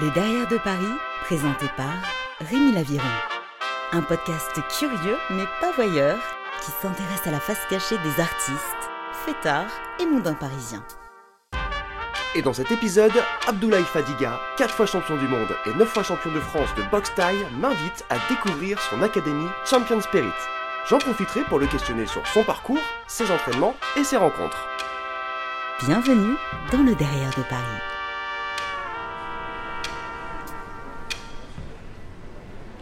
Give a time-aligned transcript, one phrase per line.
[0.00, 0.94] Le Derrière de Paris,
[1.24, 1.92] présenté par
[2.40, 3.04] Rémi Laviron.
[3.92, 6.16] Un podcast curieux mais pas voyeur
[6.62, 8.90] qui s'intéresse à la face cachée des artistes,
[9.26, 10.82] fêtards et mondains parisiens.
[12.34, 13.12] Et dans cet épisode,
[13.46, 17.14] Abdoulaye Fadiga, 4 fois champion du monde et 9 fois champion de France de boxe
[17.14, 20.28] taille, m'invite à découvrir son académie Champion Spirit.
[20.88, 24.66] J'en profiterai pour le questionner sur son parcours, ses entraînements et ses rencontres.
[25.84, 26.36] Bienvenue
[26.72, 27.99] dans le Derrière de Paris.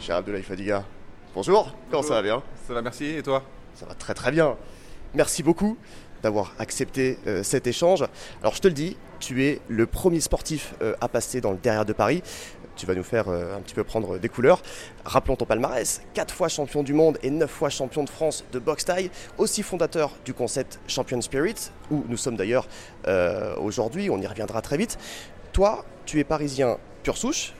[0.08, 0.84] Cher Abdoulaye Fadiga,
[1.34, 2.42] bonjour, comment ça va bien?
[2.66, 3.04] Ça va, merci.
[3.16, 3.42] Et toi?
[3.74, 4.56] Ça va très très bien.
[5.12, 5.76] Merci beaucoup
[6.22, 8.06] d'avoir accepté euh, cet échange.
[8.40, 11.58] Alors je te le dis, tu es le premier sportif euh, à passer dans le
[11.58, 12.22] derrière de Paris.
[12.74, 14.62] Tu vas nous faire euh, un petit peu prendre des couleurs.
[15.04, 18.58] Rappelons ton palmarès, 4 fois champion du monde et 9 fois champion de France de
[18.58, 22.66] boxe taille, aussi fondateur du concept Champion Spirit, où nous sommes d'ailleurs
[23.60, 24.96] aujourd'hui, on y reviendra très vite.
[25.52, 27.52] Toi, tu es parisien pure souche.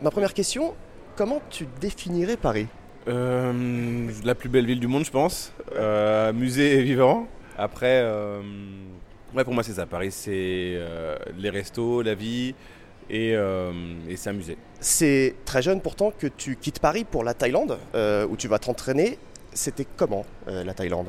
[0.00, 0.74] Ma première question,
[1.16, 2.66] comment tu définirais Paris?
[3.08, 5.52] Euh, La plus belle ville du monde, je pense.
[5.74, 7.26] Euh, musée vivant.
[7.56, 8.40] Après, euh,
[9.34, 9.86] ouais, pour moi, c'est ça.
[9.86, 10.78] Paris, c'est
[11.36, 12.54] les restos, la vie
[13.10, 13.34] et,
[14.08, 14.56] et s'amuser.
[14.80, 17.78] C'est très jeune pourtant que tu quittes Paris pour la Thaïlande,
[18.28, 19.18] où tu vas t'entraîner.
[19.52, 21.08] C'était comment la Thaïlande?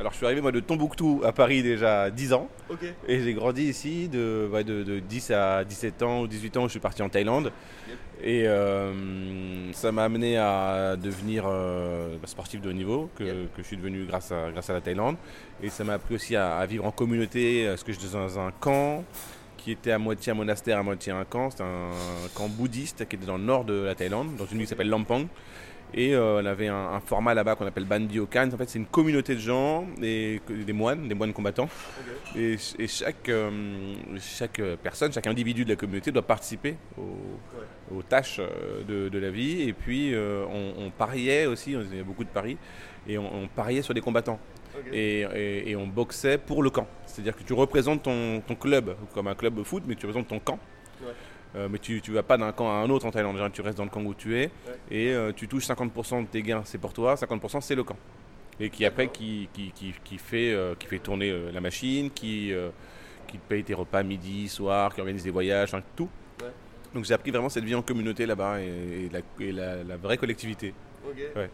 [0.00, 2.48] Alors, je suis arrivé moi de Tombouctou à Paris déjà à 10 ans.
[3.06, 6.64] Et j'ai grandi ici de, ouais, de, de 10 à 17 ans ou 18 ans
[6.64, 7.52] je suis parti en Thaïlande.
[8.22, 13.54] Et euh, ça m'a amené à devenir euh, bah, sportif de haut niveau, que, Yep.
[13.54, 15.16] que je suis devenu grâce à, grâce à la Thaïlande.
[15.62, 18.52] Et ça m'a appris aussi à, à vivre en communauté, parce que j'étais dans un
[18.52, 19.04] camp
[19.58, 21.50] qui était à moitié un monastère, à moitié un camp.
[21.50, 21.90] C'était un
[22.34, 24.88] camp bouddhiste qui était dans le nord de la Thaïlande, dans une ville qui s'appelle
[24.88, 25.26] Lampang.
[25.94, 28.48] Et euh, on avait un, un format là-bas qu'on appelle Bandiokan.
[28.52, 31.68] En fait, c'est une communauté de gens, des, des moines, des moines combattants.
[32.36, 33.50] Et, et chaque, euh,
[34.20, 39.18] chaque personne, chaque individu de la communauté doit participer aux, aux tâches euh, de, de
[39.18, 39.62] la vie.
[39.62, 42.56] Et puis, euh, on, on pariait aussi, il y a beaucoup de paris,
[43.08, 44.38] et on, on pariait sur des combattants.
[44.92, 46.86] Et, et- et on boxait pour le camp.
[47.04, 50.28] C'est-à-dire que tu représentes ton, ton club, comme un club de foot, mais tu représentes
[50.28, 50.60] ton camp.
[51.02, 51.08] Ouais.
[51.56, 53.36] Euh, mais tu ne vas pas d'un camp à un autre en Thaïlande.
[53.52, 54.50] Tu restes dans le camp où tu es.
[54.90, 57.96] Et euh, tu touches 50% de tes gains, c'est pour toi, 50% c'est le camp.
[58.60, 62.52] Et qui après qui, qui, qui, qui fait, euh, qui fait tourner la machine, qui,
[63.26, 66.08] qui te paye tes repas midi, soir, qui organise des voyages, tout.
[66.40, 66.48] Ouais.
[66.94, 68.64] Donc j'ai appris vraiment cette vie en communauté là-bas et,
[69.06, 70.74] et la, et la- la vraie collectivité.
[71.36, 71.50] Ouais.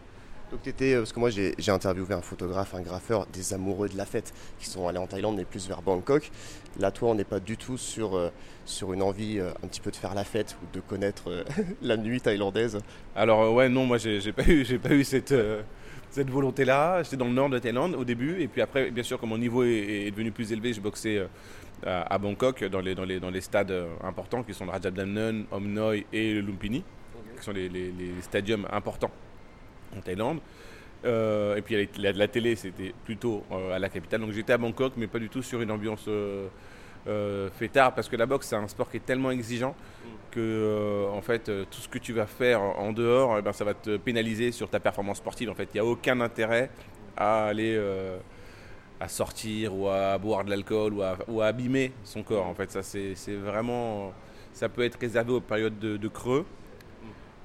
[0.51, 3.97] Donc t'étais, euh, parce que moi j'ai interviewé un photographe, un graffeur, des amoureux de
[3.97, 6.31] la fête qui sont allés en Thaïlande mais plus vers Bangkok.
[6.79, 8.29] Là toi on n'est pas du tout sur, euh,
[8.63, 11.43] sur une envie euh, un petit peu de faire la fête ou de connaître
[11.81, 12.79] la nuit thaïlandaise.
[13.13, 15.35] Alors ouais non moi j'ai pas eu j'ai pas eu cette
[16.11, 17.03] cette volonté là.
[17.03, 19.37] J'étais dans le nord de Thaïlande au début et puis après bien sûr comme mon
[19.37, 21.27] niveau est, devenu plus élevé, je boxais
[21.85, 25.93] à, Bangkok dans les dans les dans les stades importants qui sont le Rajabdamnon, Om
[26.13, 26.85] et le Lumpini,
[27.37, 27.91] qui sont les, les
[28.21, 29.11] stadiums importants
[29.95, 30.39] en Thaïlande.
[31.05, 34.21] Euh, et puis la, la- télé c'était plutôt euh, à la capitale.
[34.21, 36.47] Donc j'étais à Bangkok mais pas du tout sur une ambiance euh,
[37.07, 39.75] euh, fêtard parce que la boxe c'est un sport qui est tellement exigeant
[40.31, 43.75] que en fait tout ce que tu vas faire en dehors, eh ben, ça va
[43.75, 45.49] te pénaliser sur ta performance sportive.
[45.49, 46.69] En fait, il n'y a aucun intérêt
[47.15, 47.79] à aller
[48.99, 52.45] à sortir ou à boire de l'alcool ou à, ou abîmer son corps.
[52.47, 54.11] En fait, ça c'est vraiment
[54.51, 56.45] ça peut être réservé aux périodes de, de creux.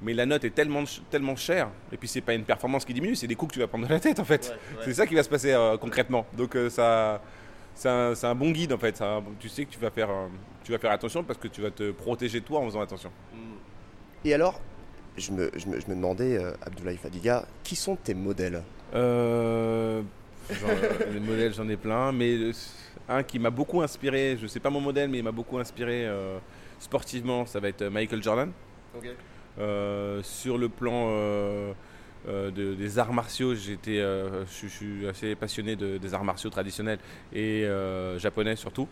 [0.03, 3.15] Mais la note est tellement, tellement chère, et puis c'est pas une performance qui diminue,
[3.15, 4.53] c'est des coups que tu vas prendre dans la tête en fait.
[4.85, 6.27] C'est ça qui va se passer euh, concrètement.
[6.37, 7.23] Donc euh, ça,
[7.75, 9.01] c'est un, bon guide en fait.
[9.01, 10.27] Un- tu sais que tu vas faire, euh,
[10.65, 13.13] tu vas faire attention parce que tu vas te protéger toi en faisant attention.
[14.25, 14.61] Et alors,
[15.17, 18.63] je me, je me, je me demandais, Abdoulaye Fadiga, qui sont tes modèles?
[18.93, 20.03] Genre,
[21.13, 22.51] les modèles, j'en ai plein, mais
[23.09, 26.09] un qui m'a beaucoup inspiré, je sais pas mon modèle, mais il m'a beaucoup inspiré
[26.81, 28.53] sportivement, ça va être Michael Jordan.
[30.23, 31.73] Sur le plan euh,
[32.29, 36.25] euh, de- des arts martiaux, j'étais, euh, je, je suis assez passionné de- des arts
[36.25, 36.99] martiaux traditionnels
[37.33, 38.89] et euh, japonais surtout.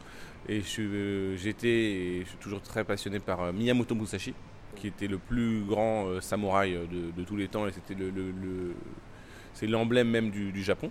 [0.49, 4.34] Et je euh, j'étais et je suis toujours très passionné par euh, Miyamoto Musashi,
[4.75, 7.94] qui était le plus grand euh, samouraï euh, de, de tous les temps et c'était
[7.94, 8.75] le, le- le-
[9.55, 10.90] c'est l'emblème même du, du Japon.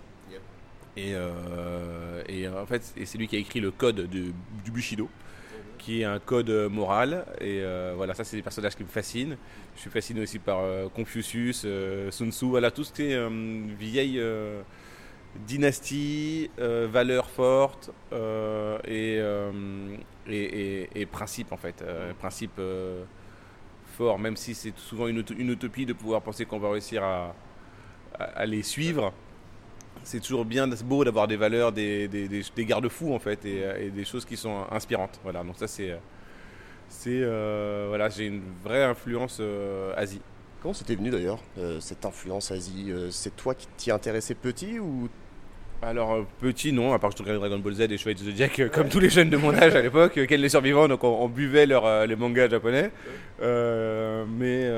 [0.96, 4.32] Et, euh, et en fait, c'est lui qui a écrit le code de-
[4.64, 5.08] du Bushido
[5.80, 7.24] qui est un code euh, moral.
[7.40, 9.36] Et euh, voilà, ça, c'est des personnages qui me fascinent.
[9.74, 11.66] Je suis fasciné aussi par euh, Confucius,
[12.10, 13.28] Sun Tzu, voilà, tout ce qui est
[13.78, 14.20] vieille
[15.46, 17.90] dynastie, valeurs fortes
[18.86, 19.20] et,
[20.28, 21.84] et, et- principes, en fait.
[22.18, 22.60] Principes
[23.96, 27.34] forts, même si c'est souvent une, une utopie de pouvoir penser qu'on va réussir à-
[28.18, 29.12] à les suivre.
[30.04, 33.90] C'est toujours bien, beau d'avoir des valeurs, des, des, garde-fous en fait, et, euh, et
[33.90, 35.20] des choses qui sont inspirantes.
[35.22, 35.96] Voilà, donc ça c'est, euh,
[36.88, 39.40] C'est voilà, j'ai une vraie influence
[39.96, 40.20] Asie.
[40.62, 41.40] Comment c'était venu d'ailleurs,
[41.80, 42.92] cette influence Asie?
[43.10, 45.08] C'est toi qui t'y intéressais petit ou
[45.82, 48.24] alors, euh, petit, non, à part que je regardais Dragon Ball Z et Chevalier de
[48.24, 50.88] Zodiac, euh, comme tous les jeunes de mon âge à l'époque, euh, quels les survivants,
[50.88, 52.90] donc on, buvait leur, les mangas japonais.
[53.40, 54.70] mais,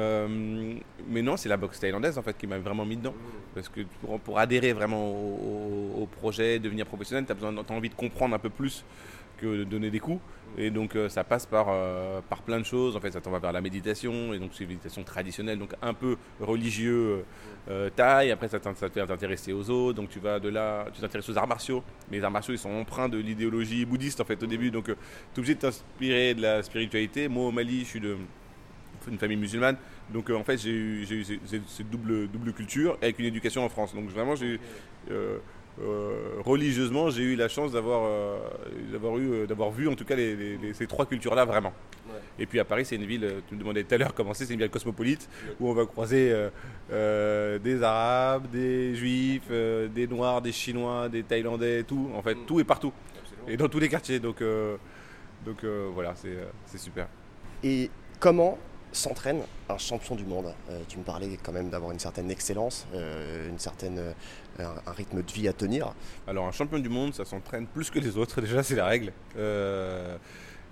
[1.09, 3.15] mais non, c'est la boxe thaïlandaise en fait qui m'a vraiment mis dedans.
[3.53, 7.95] Parce que pour, pour adhérer vraiment au, projet, devenir professionnel, tu as, as envie de
[7.95, 8.85] comprendre un peu plus
[9.47, 10.21] de donner des coups.
[10.59, 12.97] Et donc euh, ça passe par, euh, par plein de choses.
[12.97, 15.73] En fait, ça t'en va vers la méditation, et donc c'est une méditation traditionnelle, donc
[15.81, 17.25] un peu religieux
[17.71, 18.31] euh, taille.
[18.31, 19.97] Après, ça, fait t'intéresser aux autres.
[19.97, 21.83] Donc tu vas de là, tu t'intéresses aux arts martiaux.
[22.11, 24.71] Mais les arts martiaux, ils sont empreints de l'idéologie bouddhiste en fait au début.
[24.71, 27.29] Donc tu es obligé de t'inspirer de la spiritualité.
[27.29, 28.17] Moi au Mali, je suis de
[29.09, 29.77] une famille musulmane.
[30.13, 31.25] Donc en fait, j'ai eu, eu,
[31.67, 33.95] cette double, double culture avec une éducation en France.
[33.95, 34.61] Donc vraiment, j'ai
[35.11, 35.39] euh,
[36.45, 38.39] religieusement, j'ai eu la chance d'avoir euh,
[38.93, 41.73] eu euh, d'avoir vu en tout cas ces trois cultures-là vraiment.
[42.39, 44.45] Et puis à Paris, c'est une ville, tu me demandais tout à l'heure comment c'est,
[44.45, 45.29] c'est une ville cosmopolite
[45.61, 46.35] où on va croiser
[46.91, 52.11] des Arabes, des Juifs, des Noirs, des Chinois, des Thaïlandais, tout.
[52.15, 52.47] En fait, mm.
[52.47, 52.93] tout est partout.
[53.49, 54.19] Et dans tous les quartiers.
[54.19, 54.43] Donc,
[55.45, 55.65] donc
[55.95, 57.07] voilà, c'est super.
[57.63, 58.59] Et comment
[58.93, 60.55] s'entraîne un champion du monde
[60.89, 64.15] Tu me parlais quand même d'avoir une certaine excellence, une certaine
[64.59, 65.95] un, rythme de vie à tenir
[66.27, 69.13] Alors un champion du monde, ça s'entraîne plus que les autres, déjà c'est la règle.
[69.37, 70.17] Euh,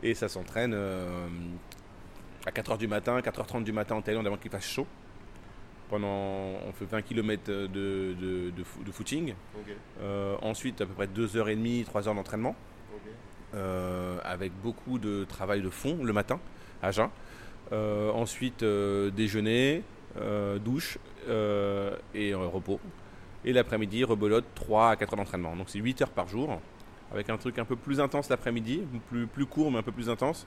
[0.02, 1.28] et ça s'entraîne euh,
[2.46, 4.86] à 4h du matin, 4h30 du matin en Thaïlande avant qu'il fasse chaud.
[5.88, 9.34] Pendant, on fait 20 km de, de, de, footing.
[10.00, 12.54] Euh, ensuite, à peu près 2h30, 3h d'entraînement.
[14.24, 16.38] avec beaucoup de travail de fond le matin,
[16.80, 17.10] à jeun.
[17.72, 19.82] Ensuite, déjeuner,
[20.64, 22.80] douche et repos.
[23.44, 25.56] Et l'après-midi, rebelote 3 à 4 heures d'entraînement.
[25.56, 26.60] Donc c'est 8 heures par jour,
[27.12, 30.10] avec un truc un peu plus intense l'après-midi, plus, plus court mais un peu plus
[30.10, 30.46] intense.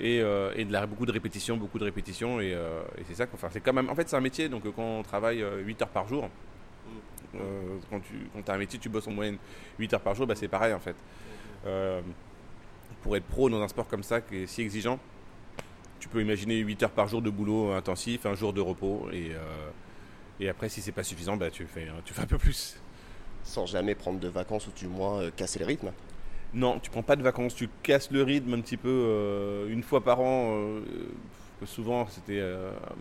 [0.00, 2.40] Et, euh, et de la, beaucoup de répétitions, beaucoup de répétitions.
[2.40, 3.46] Et, euh, et c'est ça qu'on fait.
[3.52, 4.48] C'est quand même, en fait, c'est un métier.
[4.48, 6.28] Donc quand on travaille 8 heures par jour,
[7.36, 9.38] euh, quand tu as un métier, tu bosses en moyenne
[9.78, 10.96] 8 heures par jour, bah, c'est pareil en fait.
[13.02, 14.98] pour être pro dans un sport comme ça qui est si exigeant,
[16.04, 19.08] tu peux imaginer 8 heures par jour de boulot intensif, un jour de repos.
[19.10, 19.32] Et,
[20.38, 22.76] et après, si c'est pas suffisant, bah, tu, fais, tu fais un peu plus.
[23.42, 25.92] Sans jamais prendre de vacances ou du moins euh, casser le rythme
[26.52, 29.82] Non, tu prends pas de vacances, tu casses le rythme un petit peu euh, une
[29.82, 30.56] fois par an.
[30.56, 30.80] Euh,
[31.64, 32.42] souvent, c'était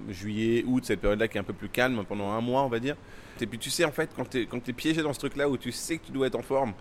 [0.08, 2.80] juillet, août, cette période-là qui est un peu plus calme pendant un mois, on va
[2.80, 2.96] dire.
[3.42, 5.58] Et puis tu sais, en fait, quand tu es, es, piégé dans ce truc-là où
[5.58, 6.74] tu sais que tu dois être en forme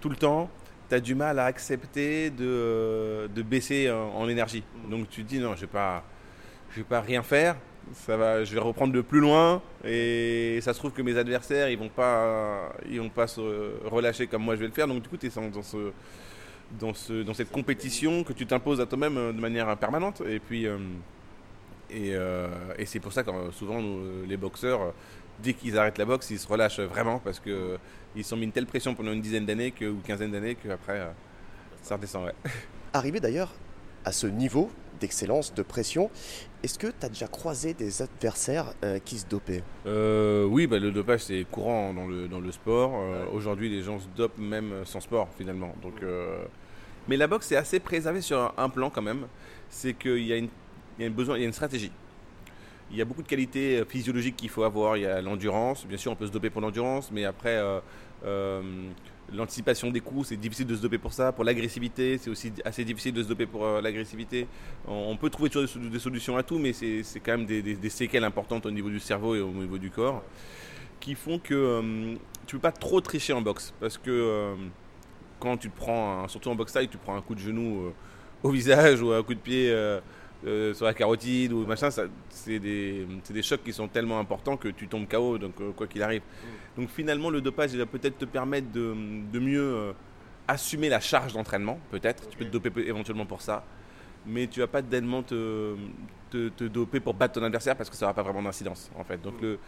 [0.00, 0.48] tout le temps,
[0.88, 4.62] tu as du mal à accepter de, de baisser en, énergie.
[4.90, 6.02] Donc tu te dis, non, je ne vais,
[6.76, 7.56] vais pas rien faire
[7.92, 11.68] ça va, je vais reprendre de plus loin et ça se trouve que mes adversaires
[11.68, 13.40] ils vont pas, ils vont pas se
[13.86, 14.88] relâcher comme moi je vais le faire.
[14.88, 15.92] Donc du coup tu es dans, ce,
[16.78, 20.22] dans, ce, dans cette compétition que tu t'imposes à toi-même euh, de manière permanente.
[20.26, 20.78] Et puis euh,
[21.90, 22.48] et, euh,
[22.78, 23.82] et c'est pour ça que souvent
[24.26, 24.92] les boxeurs,
[25.42, 27.78] dès qu'ils arrêtent la boxe, ils se relâchent vraiment parce que
[28.16, 31.06] ils sont mis une telle pression pendant une dizaine d'années que, ou quinzaine d'années qu'après
[31.82, 32.24] ça redescend.
[32.26, 32.32] Ouais.
[32.92, 33.52] Arrivé d'ailleurs
[34.04, 34.70] à ce niveau
[35.00, 36.10] d'excellence, de pression.
[36.62, 39.62] Est-ce que tu as déjà croisé des adversaires euh, qui se dopaient?
[39.86, 42.92] Euh, Oui, bah, le dopage c'est courant dans le, dans le sport.
[42.94, 45.74] Euh, aujourd'hui, les gens se dopent même sans sport finalement.
[45.82, 45.94] Donc,
[47.08, 49.26] Mais la boxe est assez préservée sur un plan quand même.
[49.68, 50.48] C'est qu'il y, a une,
[50.98, 51.90] y a besoin, il y a une stratégie.
[52.94, 54.96] Il y a beaucoup de qualités physiologiques qu'il faut avoir.
[54.96, 55.84] Il y a l'endurance.
[55.84, 57.60] Bien sûr, on peut se doper pour l'endurance, mais après
[59.32, 61.32] L'anticipation des coups, c'est difficile de se doper pour ça.
[61.32, 64.46] Pour l'agressivité, c'est aussi assez difficile de se doper pour euh, l'agressivité.
[64.86, 68.66] On, peut trouver toujours des, solutions à tout, mais c'est quand même des, séquelles importantes
[68.66, 70.22] au niveau du cerveau et au niveau du corps
[71.00, 72.14] qui font que euh,
[72.46, 73.72] tu peux pas trop tricher en boxe.
[73.80, 74.54] Parce que euh,
[75.40, 77.92] quand tu te prends, surtout en boxe taille, tu prends un coup de genou
[78.42, 79.74] au visage ou un coup de pied
[80.46, 81.88] euh, sur la carotide ou machin,
[82.28, 85.86] c'est des, des, chocs qui sont tellement importants que tu tombes KO, donc euh, quoi
[85.86, 86.20] qu'il arrive.
[86.20, 86.80] Mm.
[86.80, 88.94] Donc finalement, le dopage, il va peut-être te permettre de,
[89.32, 89.92] de mieux euh,
[90.46, 92.28] assumer la charge d'entraînement, peut-être.
[92.28, 93.64] Tu peux te doper éventuellement pour ça,
[94.26, 95.76] mais tu vas pas tellement te,
[96.30, 99.22] te, doper pour battre ton adversaire parce que ça n'aura pas vraiment d'incidence, en fait.
[99.22, 99.42] Donc mm.
[99.44, 99.58] le,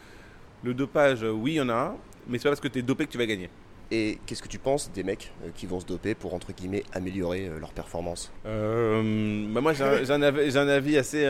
[0.64, 1.97] le dopage, oui, il y en a un,
[2.28, 3.49] mais c'est pas parce que tu es dopé que tu vas gagner.
[3.93, 6.83] Et qu'est-ce que tu penses des mecs euh, qui vont se doper pour, entre guillemets,
[6.93, 8.33] améliorer euh, leur performance?
[8.45, 11.25] Euh, bah Moi, j'ai un, avis assez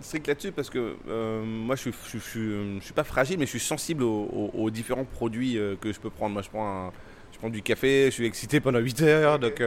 [0.00, 0.96] strict là-dessus parce que
[1.44, 5.92] moi, je suis, je, suis, pas fragile, mais je suis sensible aux, différents produits que
[5.92, 6.32] je peux prendre.
[6.32, 6.90] Moi, je prends,
[7.32, 9.62] je prends du café, je suis excité pendant 8 heures, donc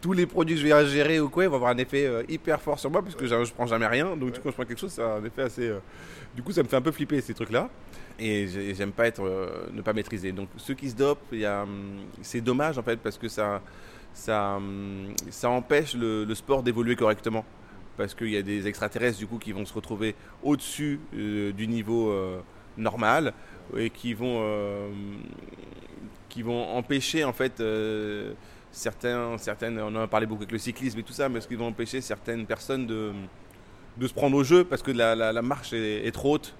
[0.00, 2.80] tous les produits que je vais ingérer ou quoi, vont avoir un effet hyper fort
[2.80, 4.16] sur moi parce que je, je prends jamais rien.
[4.16, 5.70] Donc, du coup, quand je prends quelque chose, ça a un effet assez.
[6.34, 7.70] du coup, ça me fait un peu flipper ces trucs-là
[8.20, 10.32] et j'aime pas être euh, ne pas maîtriser.
[10.32, 13.62] Donc ceux qui se dopent, hum, c'est dommage en fait parce que ça
[14.12, 17.44] ça, hum, ça empêche le, sport d'évoluer correctement.
[17.96, 22.14] parce qu'il y a des extraterrestres du coup qui vont se retrouver au-dessus du niveau
[22.76, 23.32] normal
[23.76, 24.42] et qui vont,
[26.28, 27.62] qui vont empêcher en fait
[28.72, 31.48] certains, certaines, on en a parlé beaucoup avec le cyclisme et tout ça, mais ce
[31.48, 33.12] qui vont empêcher certaines personnes de,
[33.96, 36.54] de se prendre au jeu parce que la, la, marche est, trop haute.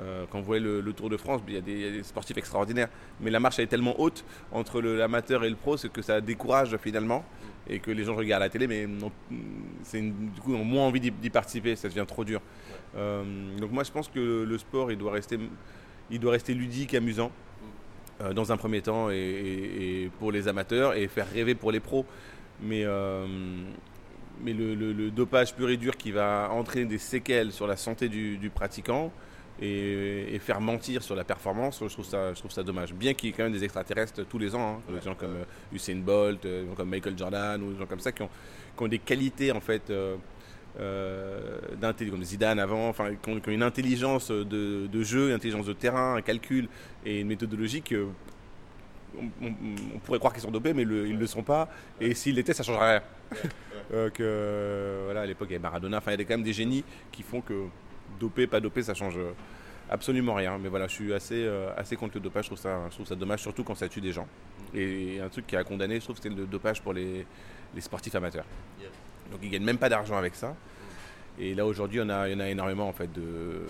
[0.00, 2.88] Euh, quand vous voyez le, Tour de France, il y, a des, sportifs extraordinaires,
[3.20, 6.76] mais la marche est tellement haute entre l'amateur et le pro, c'est que ça décourage
[6.78, 7.24] finalement
[7.68, 8.88] et que les gens regardent la télé, mais
[9.84, 12.40] c'est du coup ont moins envie d'y participer, ça devient trop dur.
[12.96, 13.22] Euh,
[13.58, 17.30] donc moi je pense que le sport il doit rester, ludique, amusant.
[18.20, 22.04] Euh, dans un premier temps et, pour les amateurs et faire rêver pour les pros.
[22.60, 22.84] Mais
[24.44, 29.12] le, dopage pur et dur qui va entraîner des séquelles sur la santé du, pratiquant
[29.60, 32.92] et, faire mentir sur la performance, je trouve ça, je trouve ça dommage.
[32.92, 35.36] Bien qu'il y ait quand même des extraterrestres tous les ans, hein, des gens comme
[35.36, 38.30] euh, Usain Bolt, comme Michael Jordan ou des gens comme ça qui ont,
[38.76, 39.82] qui ont des qualités en fait.
[39.90, 40.16] Euh,
[42.10, 46.22] comme Zidane avant, enfin, qui ont, une intelligence de, jeu, une intelligence de terrain, un
[46.22, 46.68] calcul
[47.04, 48.06] et une méthodologie que
[49.18, 51.68] on, pourrait croire qu'ils sont dopés, mais ils ne le sont pas.
[52.00, 53.02] Et s'ils l'étaient, ça changerait rien.
[53.94, 55.98] Euh, voilà, à l'époque, il y avait Maradona.
[55.98, 57.64] Enfin, il y a quand même des génies qui font que
[58.18, 59.18] dopé, pas dopé, ça change
[59.92, 60.58] absolument rien.
[60.58, 62.44] Mais voilà, je suis assez, euh, assez contre le dopage.
[62.44, 64.26] Je trouve, ça, je trouve ça dommage, surtout quand ça tue des gens.
[64.74, 67.26] Et un truc qui a condamné, je trouve, c'est le dopage pour les,
[67.74, 68.46] les sportifs amateurs.
[69.30, 70.54] Donc ils gagnent même pas d'argent avec ça.
[71.38, 73.62] Et là aujourd'hui, il y en a énormément en fait de,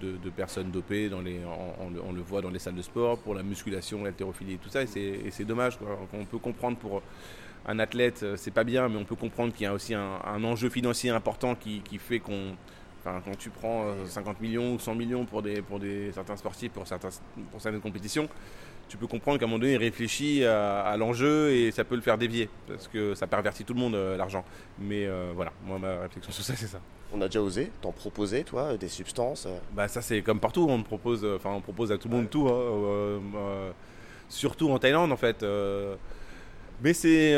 [0.00, 1.10] de, personnes dopées.
[1.10, 1.40] Dans les,
[1.78, 4.82] on, le voit dans les salles de sport pour la musculation, l'haltérophilie et tout ça.
[4.82, 5.78] Et c'est dommage.
[6.14, 7.02] On peut comprendre pour
[7.66, 10.44] un athlète, euh, c'est pas bien, mais on peut comprendre qu'il y a aussi un,
[10.44, 12.56] enjeu financier important qui, qui fait qu'on
[13.06, 16.36] Enfin, quand tu prends 50 euh, millions ou 100 millions pour, des, pour des, certains
[16.36, 17.10] sportifs, pour, certains,
[17.50, 18.28] pour certaines compétitions,
[18.88, 22.00] tu peux comprendre qu'à un moment donné, il réfléchit à, l'enjeu et ça peut le
[22.00, 24.42] faire dévier parce que ça pervertit tout le monde euh, l'argent.
[24.78, 26.80] Mais euh, voilà, moi ma réflexion sur ça, c'est ça.
[27.12, 30.82] On a déjà osé t'en proposer, toi, des substances Bah ça c'est comme partout, on
[30.82, 33.20] propose, enfin on propose à tout le monde tout, hein,
[34.28, 35.44] surtout en Thaïlande en fait.
[36.82, 37.36] mais c'est,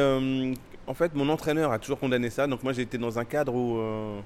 [0.87, 2.47] en fait, mon entraîneur a toujours condamné ça.
[2.47, 4.23] Donc moi j'ai été dans un cadre où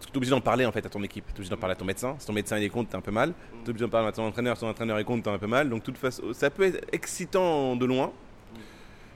[0.00, 1.24] tu es obligé d'en parler en fait à ton équipe.
[1.26, 2.16] Tu es obligé d'en parler à ton médecin.
[2.18, 3.32] Si ton médecin est contre, t'es un peu mal.
[3.50, 4.56] Tu es obligé d'en parler à ton entraîneur.
[4.56, 5.68] Si ton entraîneur est contre, t'es un peu mal.
[5.68, 8.12] Donc, toute façon, ça peut être excitant de loin.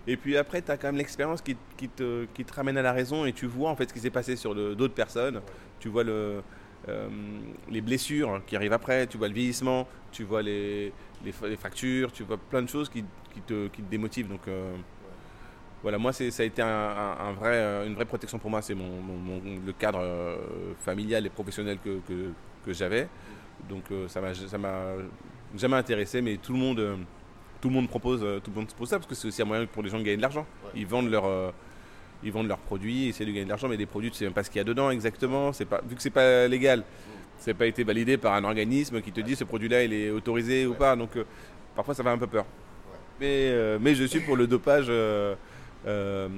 [0.07, 2.93] Et puis après, tu as quand même l'expérience qui, te, qui, te, ramène à la
[2.93, 5.43] raison et tu vois en fait ce qui s'est passé sur d'autres personnes.
[5.81, 6.41] Tu vois euh,
[7.71, 10.93] les blessures qui arrivent après, tu vois le vieillissement, tu vois les,
[11.59, 13.05] fractures, tu vois plein de choses qui,
[13.35, 14.29] qui te, te, démotivent.
[14.29, 14.75] Donc, euh,
[15.83, 18.63] voilà, moi, ça a été un, vrai, euh, une vraie protection pour moi.
[18.63, 19.01] C'est mon,
[19.65, 20.37] le cadre euh,
[20.81, 23.09] familial et professionnel que, que, j'avais.
[23.69, 24.33] Donc, euh, ça m'a
[25.57, 26.99] jamais intéressé, mais tout le monde,
[27.61, 29.67] tout le monde propose, tout le monde propose ça parce que c'est aussi un moyen
[29.67, 30.47] pour les gens de gagner de l'argent.
[30.75, 31.55] Ils vendent leur
[32.25, 34.25] ils vendent leurs produits, ils essaient de gagner de l'argent, mais des produits, tu sais
[34.25, 35.53] même pas ce qu'il y a dedans exactement.
[35.53, 36.83] C'est pas, vu que c'est pas légal,
[37.39, 40.67] c'est pas été validé par un organisme qui te dit ce produit-là, il est autorisé
[40.67, 40.97] ou pas.
[40.97, 41.11] Donc
[41.77, 42.45] parfois, ça fait un peu peur.
[43.21, 44.91] Mais, mais je suis pour le dopage
[45.87, 46.29] euh,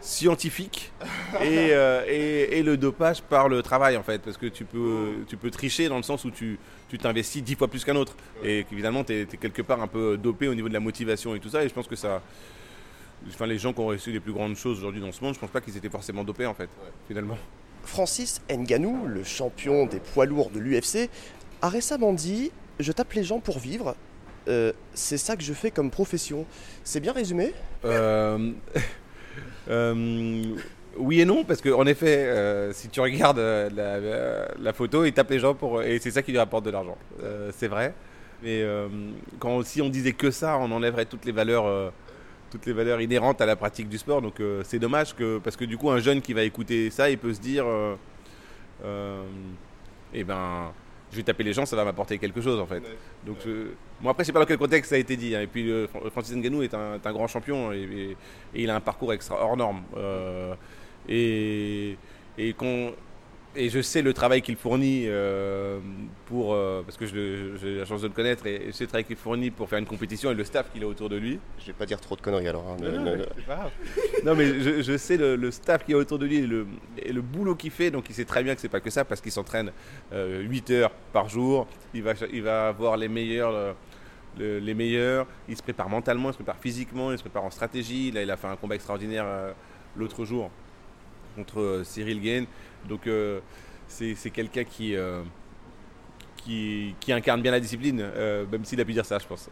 [0.00, 0.92] scientifique
[1.40, 4.20] euh, et, et, le dopage par le travail en fait.
[4.20, 6.58] Parce que tu peux, tu peux tricher dans le sens où tu
[7.00, 8.14] t'investis dix fois plus qu'un autre.
[8.42, 11.40] Et qu'évidemment tu es, quelque part un peu dopé au niveau de la motivation et
[11.40, 11.64] tout ça.
[11.64, 12.22] Et je pense que ça
[13.28, 15.40] enfin les gens qui ont réussi les plus grandes choses aujourd'hui dans ce monde je
[15.40, 16.68] pense pas qu'ils étaient forcément dopés en fait
[17.08, 17.38] finalement.
[17.84, 21.08] Francis Nganou le champion des poids lourds de l'UFC
[21.62, 23.96] a récemment dit je tape les gens pour vivre
[24.48, 26.46] euh, c'est ça que je fais comme profession.
[26.82, 27.52] C'est bien résumé
[27.84, 28.52] euh,
[29.68, 30.44] euh,
[30.98, 35.54] Oui et non, parce qu'en effet, si tu regardes la, photo, il tape les gens
[35.54, 36.98] pour, et c'est ça qui lui rapporte de l'argent.
[37.52, 37.94] c'est vrai.
[38.42, 38.64] Mais
[39.64, 41.92] si on disait que ça, on enlèverait toutes les valeurs
[42.50, 44.22] toutes les valeurs inhérentes à la pratique du sport.
[44.22, 47.18] Donc c'est dommage que parce que du coup un jeune qui va écouter ça, il
[47.18, 47.64] peut se dire,
[50.12, 50.72] eh ben
[51.14, 52.82] je vais taper les gens, ça va m'apporter quelque chose en fait.
[53.24, 53.38] Donc,
[54.00, 55.34] moi après, je sais pas dans quel contexte ça a été dit.
[55.34, 55.42] Hein.
[55.42, 55.70] Et puis,
[56.10, 58.16] Francis Ngannou est un, grand champion et,
[58.54, 59.82] il a un parcours extra hors norme.
[59.96, 60.54] Euh,
[61.08, 61.96] et,
[62.38, 62.92] et qu'on
[63.56, 65.78] et je sais le travail qu'il fournit euh,
[66.26, 69.04] pour euh, parce que j'ai la chance de le connaître et je sais le travail
[69.04, 71.38] qu'il fournit pour faire une compétition et le staff qu'il a autour de lui.
[71.58, 72.64] Je vais pas dire trop de conneries alors.
[72.68, 72.76] Hein,
[74.24, 76.66] non, mais je, sais le, staff qu'il a autour de lui et le,
[76.98, 77.90] et le boulot qu'il fait.
[77.90, 79.70] Donc il sait très bien que c'est pas que ça parce qu'il s'entraîne
[80.12, 81.66] 8 euh, heures par jour.
[81.92, 83.76] Il va il va avoir les meilleurs.
[84.38, 88.10] les meilleurs, il se prépare mentalement, il se prépare physiquement, il se prépare en stratégie.
[88.10, 89.26] Là, il a fait un combat extraordinaire
[89.96, 90.50] l'autre jour
[91.36, 92.44] contre Cyril Gain.
[92.88, 93.40] Donc euh,
[93.88, 95.22] c'est quelqu'un qui, euh,
[96.36, 99.48] qui, qui, incarne bien la discipline, euh, même s'il a pu dire ça, je pense.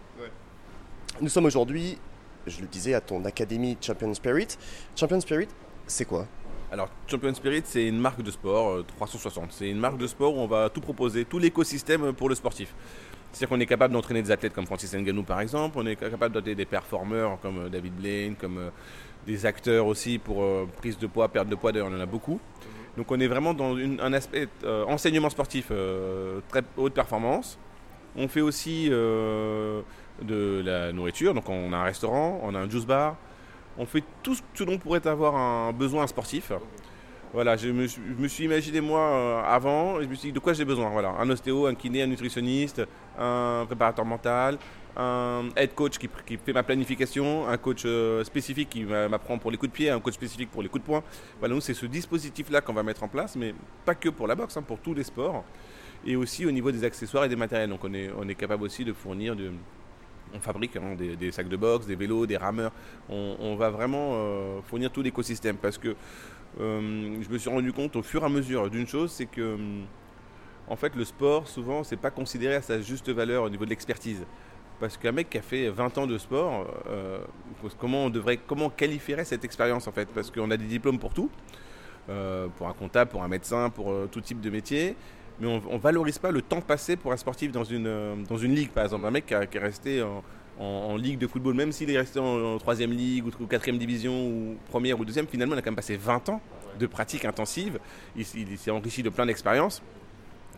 [1.21, 1.99] Nous sommes aujourd'hui,
[2.47, 4.49] je le disais, à ton académie Champion Spirit.
[4.97, 5.49] Champion Spirit,
[5.87, 6.27] c'est quoi?
[6.71, 9.53] Alors, Champion Spirit, c'est une marque de sport 360.
[9.53, 12.75] C'est une marque de sport où on va tout proposer, tout l'écosystème pour le sportif.
[13.31, 16.35] C'est-à-dire qu'on est capable d'entraîner des athlètes comme Francis Ngannou par exemple, on est capable
[16.35, 18.71] d'entraîner des performeurs comme David Blaine, comme
[19.27, 20.45] des acteurs aussi pour
[20.79, 22.41] prise de poids, perte de poids, d'ailleurs on en a beaucoup.
[22.97, 24.49] Donc on est vraiment dans un aspect
[24.87, 25.73] enseignement sportif
[26.49, 27.59] très haute performance.
[28.17, 31.35] On fait aussi de la nourriture.
[31.35, 33.17] Donc on a un restaurant, on a un juice bar.
[33.79, 36.53] On fait tout ce dont pourrait avoir un besoin sportif.
[37.33, 37.87] Voilà, je me,
[38.29, 40.91] suis imaginé moi euh, avant, je me suis dit de quoi j'ai besoin?
[40.91, 42.83] Voilà, un ostéo, un kiné, un nutritionniste,
[43.19, 44.59] un préparateur mental,
[44.97, 49.57] un head coach qui, fait ma planification, un coach euh, spécifique qui m'apprend pour les
[49.57, 51.03] coups de pied, un coach spécifique pour les coups de poing.
[51.39, 54.35] Voilà, nous c'est ce dispositif-là qu'on va mettre en place, mais pas que pour la
[54.35, 55.45] boxe, hein, pour tous les sports,
[56.07, 57.71] et aussi au niveau des accessoires et des matériels.
[57.71, 59.37] Donc on est, capable aussi de fournir
[60.35, 62.73] on fabrique hein, des, sacs de boxe, des vélos, des rameurs.
[63.09, 65.95] On, va vraiment euh, fournir tout l'écosystème parce que
[66.61, 69.57] euh, je me suis rendu compte au fur et à mesure d'une chose, c'est que
[70.69, 73.71] en fait le sport souvent c'est pas considéré à sa juste valeur au niveau de
[73.71, 74.25] l'expertise.
[74.81, 77.19] Parce qu'un mec qui a fait 20 ans de sport, euh,
[77.79, 80.09] comment on devrait, comment qualifierait cette expérience en fait?
[80.09, 81.31] Parce qu'on a des diplômes pour tout,
[82.57, 84.97] pour un comptable, pour un médecin, pour tout type de métier
[85.41, 88.37] mais on, ne valorise pas le temps passé pour un sportif dans une, euh, dans
[88.37, 89.07] une ligue, par exemple.
[89.07, 90.05] Un mec qui, est resté
[90.59, 94.57] en, ligue de football, même s'il est resté en, troisième ligue ou, quatrième division ou
[94.71, 96.41] première ou deuxième, finalement, il a quand même passé 20 ans
[96.79, 97.79] de pratique intensive.
[98.17, 99.83] Il, s'est enrichi de plein d'expériences.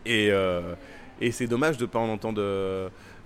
[0.05, 0.75] Et, euh,
[1.21, 2.43] et c'est dommage de ne pas en entendre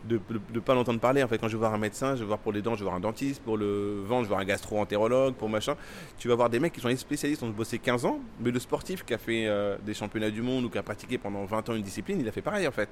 [0.04, 0.20] de
[0.54, 1.22] ne pas l'entendre parler.
[1.22, 2.80] En fait, quand je vais voir un médecin, je vais voir pour les dents, je
[2.80, 5.74] vais voir un dentiste, pour le ventre, je vais voir un gastro-entérologue, pour machin.
[6.18, 8.58] Tu vas voir des mecs qui sont des spécialistes, ont bossé 15 ans, mais le
[8.58, 11.68] sportif qui a fait euh, des championnats du monde ou qui a pratiqué pendant 20
[11.68, 12.88] ans une discipline, il a fait pareil en fait.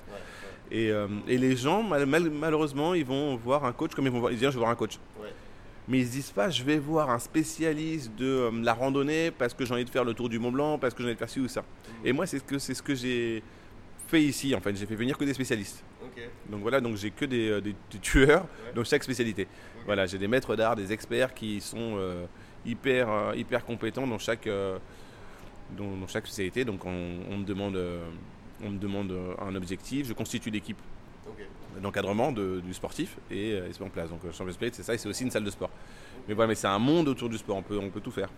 [0.71, 4.33] Et, euh, et, les gens, malheureusement, ils vont voir un coach comme ils vont voir,
[4.33, 4.99] ils disent, je vais voir un coach.
[5.89, 9.55] Mais ils se disent pas, je vais voir un spécialiste de euh, la randonnée parce
[9.55, 11.19] que j'ai envie de faire le tour du Mont Blanc, parce que j'ai envie de
[11.19, 11.61] faire ci ou ça.
[11.61, 12.07] Mmh.
[12.07, 13.45] Et moi, c'est ce que, c'est ce que j'ai
[14.07, 14.75] fait ici en fait.
[14.77, 15.85] J'ai fait venir que des spécialistes.
[16.49, 17.61] Donc voilà, donc j'ai que des, euh,
[18.01, 19.47] tueurs dans chaque spécialité.
[19.85, 22.25] Voilà, j'ai des maîtres d'art, des experts qui sont euh,
[22.65, 24.49] hyper, euh, hyper compétents dans chaque,
[25.77, 26.65] dans, chaque spécialité.
[26.65, 27.79] Donc on, me demande,
[28.65, 30.79] on me demande un objectif, je constitue l'équipe
[31.83, 34.11] d'encadrement du sportif et se met en place.
[34.11, 35.71] Donc Champion Spirit, c'est ça, et c'est aussi une salle de sport.
[36.29, 38.31] Mais voilà, mais c'est un monde autour du sport, on peut, on peut tout faire.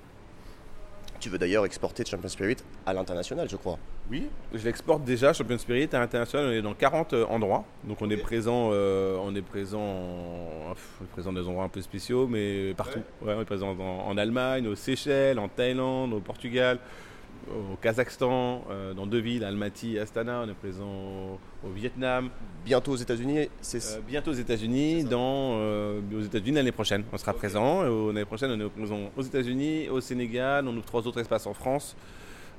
[1.29, 3.79] Tu veux d'ailleurs exporter Champion Spirit à l'international, je crois.
[4.11, 6.47] Oui, je l'exporte déjà, Champion Spirit, à l'international.
[6.47, 7.67] On est dans 40 euh, endroits.
[7.85, 11.69] Donc on est présent, euh, on est présent, on est présent dans des endroits un
[11.69, 13.01] peu spéciaux, mais partout.
[13.21, 16.79] on est présent en Allemagne, aux Seychelles, en Thaïlande, au Portugal,
[17.51, 20.43] au Kazakhstan, euh, dans deux villes, Almaty et Astana.
[20.45, 22.31] On est présent au, Vietnam.
[22.65, 27.05] Bientôt aux États-Unis euh, Bientôt aux États-Unis, dans euh, aux États-Unis l'année prochaine.
[27.13, 27.83] On sera présent.
[28.09, 30.67] L'année prochaine, on est présent aux États-Unis, au Sénégal.
[30.69, 31.97] On ouvre trois autres espaces en France.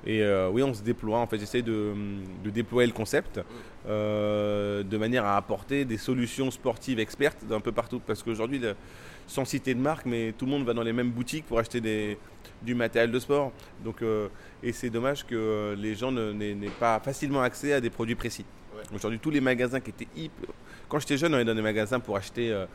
[0.06, 1.20] Et oui, on se déploie.
[1.20, 1.94] En fait, j'essaie de,
[2.44, 3.42] de, déployer le concept
[3.86, 8.00] de manière à apporter des solutions sportives expertes d'un peu partout.
[8.00, 8.62] Parce qu'aujourd'hui,
[9.28, 11.82] sans citer de marque, mais tout le monde va dans les mêmes boutiques pour acheter
[11.82, 12.18] des,
[12.62, 13.52] du matériel de sport.
[13.84, 14.28] Donc, euh,
[14.62, 18.46] et c'est dommage que les gens n'aient pas facilement accès à des produits précis.
[18.94, 20.50] Aujourd'hui, tous les magasins qui étaient hyper...
[20.88, 22.66] Quand j'étais jeune, on allait dans des magasins pour acheter euh,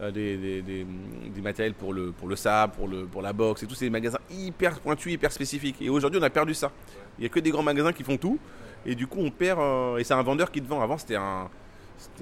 [0.00, 3.66] euh, des, des, matériels pour le, pour le sable, pour, le, pour la boxe, et
[3.66, 5.76] tous ces magasins hyper pointus, hyper spécifiques.
[5.80, 6.72] Et aujourd'hui, on a perdu ça.
[7.18, 8.38] Il n'y a que des grands magasins qui font tout.
[8.86, 9.60] Et du coup, on perd...
[9.98, 10.80] et c'est un vendeur qui te vend.
[10.80, 11.48] Avant, c'était un,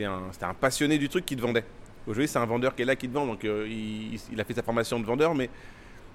[0.00, 1.64] un, un passionné du truc qui te vendait.
[2.06, 4.54] Aujourd'hui, c'est un vendeur qui est là qui te vend, donc euh, il, a fait
[4.54, 5.50] sa formation de vendeur, mais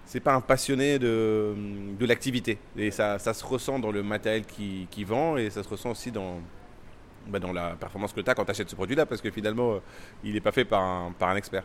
[0.05, 1.53] c'est pas un passionné de,
[1.99, 2.57] de l'activité.
[2.77, 5.91] Et ça, ça, se ressent dans le matériel qui, qui vend et ça se ressent
[5.91, 6.39] aussi dans,
[7.27, 9.73] bah, dans la performance que tu as quand tu achètes ce produit-là, parce que finalement,
[9.73, 9.79] euh,
[10.23, 11.63] il n'est pas fait par un, par un expert.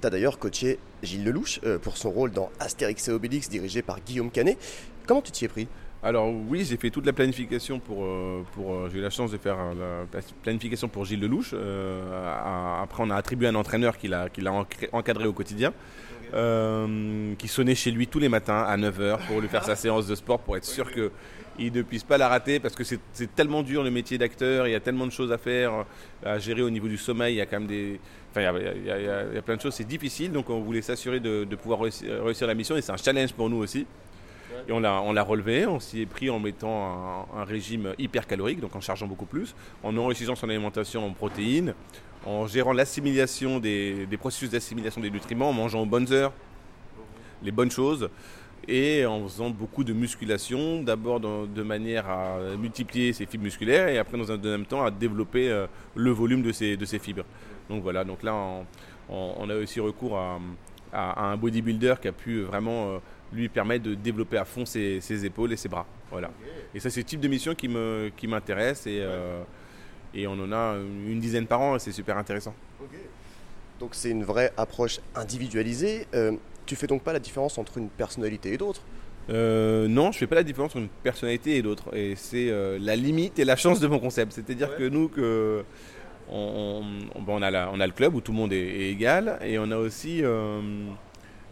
[0.00, 3.82] Tu as d'ailleurs coaché Gilles Lelouch euh, pour son rôle dans Astérix et Obélix, dirigé
[3.82, 4.58] par Guillaume Canet.
[5.06, 5.68] Comment tu t'y es pris?
[6.02, 8.04] Alors oui, j'ai fait toute la planification pour...
[8.04, 11.50] Euh, pour j'ai eu la chance de faire la planification pour Gilles Lelouch.
[11.52, 14.28] Euh, après, on a attribué un entraîneur qui l'a,
[14.92, 15.72] encadré au quotidien,
[16.32, 20.14] qui sonnait chez lui tous les matins à 9h pour lui faire sa séance de
[20.14, 23.00] sport, pour être sûr qu'il ne puisse pas la rater, parce que c'est,
[23.34, 25.84] tellement dur le métier d'acteur, il y a tellement de choses à faire,
[26.24, 28.00] à gérer au niveau du sommeil, il y a quand même des...
[28.30, 31.80] Enfin, il y a, plein de choses, c'est difficile, donc on voulait s'assurer de, pouvoir
[31.80, 33.86] réussir la mission, et c'est un challenge pour nous aussi.
[34.68, 38.74] Et on l'a relevé, on s'y est pris en mettant un, régime hyper calorique, donc
[38.74, 41.74] en chargeant beaucoup plus, en enrichissant son alimentation en protéines,
[42.24, 46.32] en gérant l'assimilation des, processus d'assimilation des nutriments, en mangeant aux bonnes heures,
[47.42, 48.08] les bonnes choses,
[48.68, 53.98] et en faisant beaucoup de musculation, d'abord de manière à multiplier ses fibres musculaires, et
[53.98, 57.24] après dans un deuxième temps à développer euh, le volume de ces, de ces fibres.
[57.68, 58.34] Donc voilà, donc là
[59.08, 63.00] on, a aussi recours à un bodybuilder qui a pu vraiment
[63.32, 65.86] lui permettre de développer à fond ses, épaules et ses bras.
[66.10, 66.30] Voilà.
[66.74, 67.68] Et ça, c'est le type de mission qui
[68.28, 69.06] m'intéresse qui et,
[70.16, 70.76] et on en a
[71.06, 72.54] une dizaine par an et c'est super intéressant.
[73.78, 76.06] Donc c'est une vraie approche individualisée.
[76.64, 78.82] tu fais donc pas la différence entre une personnalité et d'autres?
[79.28, 81.94] Euh, non, je fais pas la différence entre une personnalité et l'autre.
[81.94, 84.32] Et c'est euh, la limite et la chance de mon concept.
[84.32, 85.64] C'est-à-dire que nous, que
[86.30, 86.82] on,
[87.14, 89.76] on, a on, a le club où tout le monde est, égal et on a
[89.76, 90.60] aussi euh,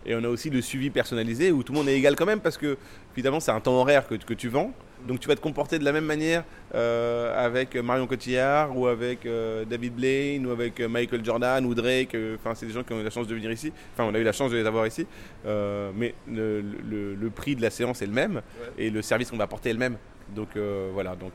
[0.06, 2.40] et on a aussi le suivi personnalisé où tout le monde est égal quand même
[2.40, 2.76] parce que
[3.14, 4.72] évidemment c'est un temps horaire que, que tu vends.
[5.06, 9.26] Donc tu vas te comporter de la même manière euh, avec Marion Cotillard ou avec
[9.26, 12.16] euh, David Blaine ou avec euh, Michael Jordan ou Drake.
[12.36, 13.72] Enfin, c'est des gens qui ont eu la chance de venir ici.
[13.92, 15.06] Enfin, on a eu la chance de les avoir ici.
[15.44, 18.40] mais le, prix de la séance est le même
[18.78, 19.98] et le service qu'on va apporter est le même.
[20.34, 20.56] Donc
[20.92, 21.34] voilà, donc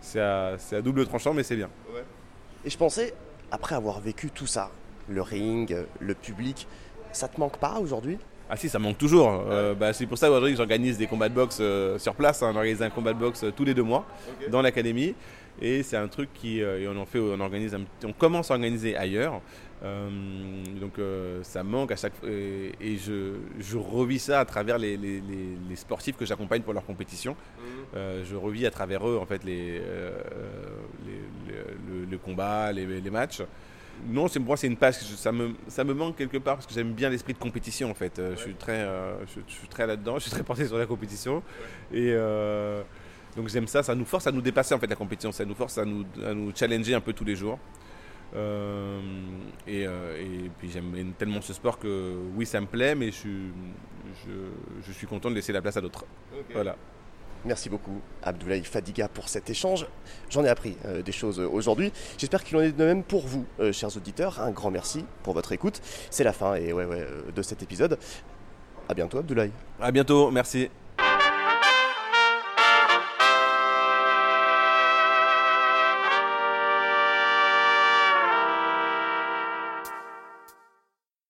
[0.00, 1.68] c'est à, à, double tranchant, mais c'est bien.
[2.64, 3.12] Et je pensais,
[3.50, 4.70] après avoir vécu tout ça,
[5.08, 6.66] le ring, le public,
[7.12, 8.18] ça te manque pas aujourd'hui?
[8.52, 9.44] Ah si, ça manque toujours.
[9.48, 12.42] Euh, bah, c'est pour ça aujourd'hui que j'organise des combats de boxe euh, sur place.
[12.42, 12.50] Hein.
[12.52, 14.04] On organise un combat de boxe euh, tous les deux mois
[14.50, 15.14] dans l'académie.
[15.62, 19.40] Et c'est un truc qui, on en fait, on organise, on commence à organiser ailleurs.
[19.82, 20.94] donc
[21.42, 22.28] ça manque à chaque fois.
[22.30, 26.86] Et, je, je, revis ça à travers les, les, les, sportifs que j'accompagne pour leur
[26.86, 27.36] compétition.
[27.58, 28.24] Mhm.
[28.24, 29.82] je revis à travers eux en fait les,
[32.10, 33.42] le, combat, les, matchs
[34.06, 36.74] non, c'est moi c'est une page ça me ça me manque quelque part parce que
[36.74, 38.18] j'aime bien l'esprit de compétition en fait.
[38.18, 40.86] Euh, je suis très euh, je, suis très là-dedans, je suis très porté sur la
[40.86, 41.42] compétition
[41.92, 42.82] et euh,
[43.36, 45.54] donc j'aime ça, ça nous force à nous dépasser en fait la compétition, ça nous
[45.54, 47.58] force à nous, à nous challenger un peu tous les jours.
[49.66, 49.86] et,
[50.58, 53.28] puis j'aime tellement ce sport que oui ça me plaît mais je,
[54.24, 54.32] je,
[54.86, 56.04] je suis content de laisser la place à d'autres.
[56.52, 56.76] Voilà.
[57.44, 59.86] Merci beaucoup Abdoulaye Fadiga pour cet échange.
[60.28, 61.90] J'en ai appris euh, des choses euh, aujourd'hui.
[62.18, 64.40] J'espère qu'il en est de même pour vous, euh, chers auditeurs.
[64.40, 65.80] Un grand merci pour votre écoute.
[66.10, 66.86] C'est la fin et ouais,
[67.34, 67.98] de cet épisode.
[68.88, 69.52] A bientôt Abdoulaye.
[69.80, 70.68] À bientôt, merci.